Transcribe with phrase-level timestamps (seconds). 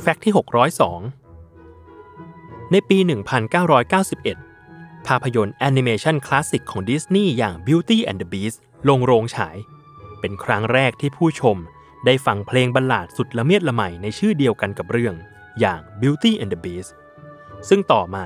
[0.00, 0.34] Fact ที่
[1.12, 2.98] 602 ในปี
[4.22, 8.58] 1991 ภาพยนตร์แอนิเมชันคลาสสิกของดิสนีย์อย่าง Beauty and the Beast
[8.88, 9.56] ลงโรงฉาย
[10.20, 11.56] เป็นครั้งแรกที่ผู้ชม
[12.06, 15.14] ได้ฟังเพลงบัลลาดสุดละเมียดละไมในชื่อเดียวกันกับเรื่อง
[15.60, 16.90] อย่าง Beauty and the Beast
[17.68, 18.24] ซึ่งต่อมา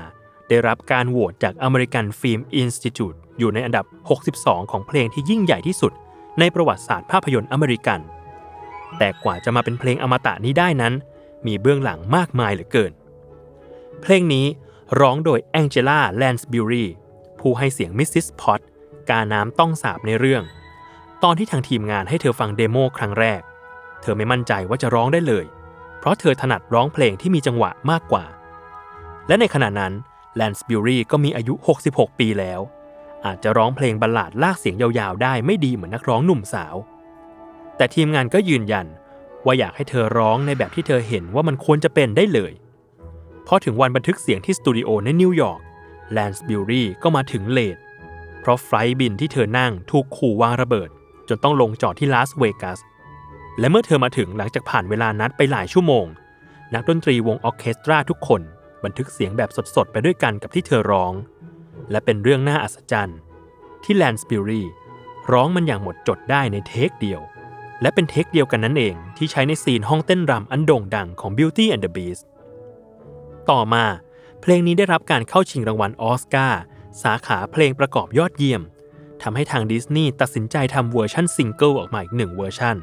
[0.49, 3.85] ได้รับการโหวตจาก American Film Institute อยู่ในอันดับ
[4.29, 5.93] 62 ของเพลงที่ยิ่งใหญ่ที่สุด
[6.39, 7.99] ในประวัติศาสตร์ภาพยนตร์อเมริกัน
[8.97, 10.95] แต่กว่าจะมาเป็นเพลงอมตะนี้ได้นั้น
[11.47, 12.93] มีเบื้องหลังมากมายเหลือเกิน
[14.01, 14.45] เพลงนี้
[14.99, 16.85] ร้องโดยแองเจล่าแลนส์บิวรี
[17.39, 18.61] ผู้ให้เสียงมิสซิสพอตส์
[19.09, 20.43] กาน้ำต้องสาปในเรื่อง
[21.23, 23.41] ตอนที่ทางทีมงานให้เธอฟังเดโมครั้งแรก
[24.01, 25.45] เธอไม่มั่นใจว่าจะร้องได้เลย
[25.99, 28.25] เพราะเธอถนัดร้องเพลงที่มีจังหวะมากกว่า
[29.27, 29.93] และในขณะนั้น
[30.35, 31.53] แลนส์บิวรีก็มีอายุ
[31.87, 32.59] 66 ปีแล้ว
[33.25, 36.75] อาจจะร้องเพลงบัลลาดลากเสียงยาวๆ ได้ไม่ดีเหมือนนักร้องหนุ่มสาว
[37.77, 38.85] แต่ทีมงานก็ยืนยัน
[39.45, 42.53] ว่าอยากให้เธอร้องในแบบที่เธอเห็นว่ามันควรจะเป็นได้เลย
[43.47, 45.61] พอถึงวันบันทึกเสียงที่สตูดิโอในนิวยอร์ก
[46.11, 47.77] แลนส์บิวรีก็มาถึงเลท
[48.41, 50.89] เพราะไฟล์บินที่เธอนั่งถูกขู่วางระเบิด
[51.29, 52.79] จนต้องลงจอดที่ลาสเวกัส
[53.59, 56.05] และเมื่อเธอมาถึงหลังจากผ่านเวลานัดไปหลายชั่วโมง
[56.73, 58.41] นักดนตรีวงออเคสตราทุกคน
[58.83, 61.13] บันทึกเสียงแบบสดๆ ไปด้วยกันกับที่เธอร้อง
[61.91, 63.19] และเป็นเรื่องน่าอัศจรรย์
[63.83, 64.63] ที่แลนส์บิวรี
[65.31, 67.21] ร้องมันอย่างหมดจดได้ใน take เดียว
[67.81, 72.23] และเป็น take เดียวกันนั่นเองที่ใช้ในซีนห้องเต้นรำอันโด่งดังของ Beauty and the Beast
[73.49, 73.85] ต่อมา
[74.41, 76.61] เพลงนี้ได้รับการเข้าชิงรางวัลออสการ์
[77.03, 78.61] สาขาเพลงประกอบยอดเยี่ยม
[79.21, 82.75] ทำให้ทางดิสนีย์ตัดสินใจทำเวอร์ชันซิงเกิลออกมาอีกหนึ่งเวอร์ชัน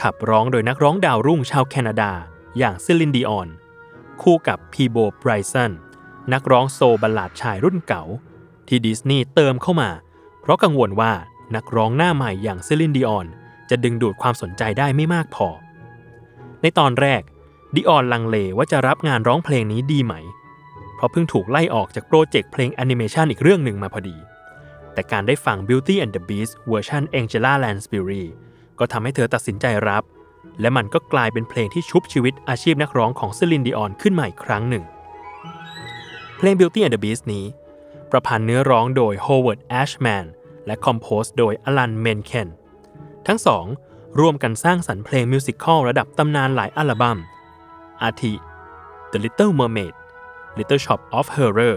[0.00, 2.10] ขับร้องโดยนักร้องดาวรุ่งชาวแคนาดา
[2.58, 3.48] อย่างเซลีนดิออน
[4.22, 5.72] คู่กับพีโบไบรซัน
[6.32, 8.02] นักร้อง soul ballad ชายรุ่นเก่า
[8.68, 9.90] ที่ดิสนีย์เติมเข้ามา
[10.40, 11.12] เพราะกังวลว่า
[11.56, 13.26] นักร้องหน้าใหม่อย่างเซลีนดิออน
[13.72, 15.48] จะดึงดูดความสนใจได้ไม่มากพอ
[16.62, 17.22] ในตอนแรก
[17.74, 20.14] ดิออนลังเลว่าจะรับงานร้องเพลงนี้ดีไหม
[20.94, 24.16] เพราะเพิ่งถูกไล่ออกจากโปรเจกต์เพลงแอนิเมชันอีกเรื่องหนึ่งมาพอดี
[24.92, 28.24] แต่การได้ฟัง Beauty and the Beast เวอร์ชัน Angela Lansbury
[28.78, 30.02] ก็ทำให้เธอตัดสินใจรับ
[30.60, 34.84] และมันก็กลายเป็นเพลงที่ชุบชีวิตอาชีพนักร้องของเซลีนดิออนขึ้นมาอีกครั้งหนึ่ง
[36.36, 37.44] เพลง Beauty and the Beast นี้
[38.10, 40.26] ประพันธ์เนื้อร้องโดย Howard Ashman
[40.66, 42.48] และคอมโพสโดยอลันเมนเคน
[43.26, 43.64] ทั้งสอง
[44.20, 47.18] ร่วมกันสร้างสรรค์เพลงมิวสิควลระดับตำนานหลายอัลบั้ม
[48.02, 48.34] อาทิ
[49.12, 49.94] The Little Mermaid
[50.58, 51.76] Little Shop of Horror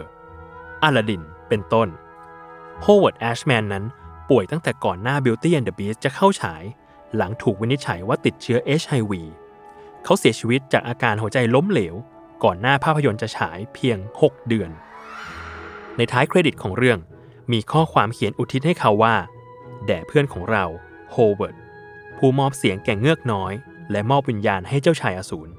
[0.88, 1.88] Aladdin เป็นต้น
[2.86, 3.84] Howard Ashman นั้น
[4.30, 6.64] ป่วยตั้งแต่ก่อนหน้า Beauty and the Beast จะเข้าฉาย
[7.16, 9.14] หลังถูกวินิจฉัยว่าติดเชื้อ HIV
[10.04, 11.96] เขาเสียชีวิตจากอาการหัวใจล้มเหลว
[12.44, 14.70] ก่อนหน้าภาพยนตร์จะฉายเพียง 6 เดือน
[15.98, 17.00] ในท้ายเครดิตของเรื่อง
[17.52, 19.16] มีข้อความเขียนอุทิศให้เขาว่า
[19.86, 20.66] แด่เพื่อนของเรา
[21.12, 21.56] โฮเวิร์ด
[22.18, 23.54] ผู้มอบเสียงแก่เงือกน้อย
[23.92, 25.52] และมอบวิญญาณให้เจ้าชายอสูร